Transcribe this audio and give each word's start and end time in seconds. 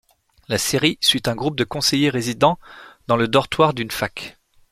La 0.47 0.57
série 0.57 0.97
suit 0.99 1.21
un 1.27 1.35
groupe 1.35 1.55
de 1.55 1.63
conseillers 1.63 2.09
résidents 2.09 2.57
dans 3.05 3.17
le 3.17 3.27
dortoir 3.27 3.75
d'une 3.75 3.91
fac. 3.91 4.39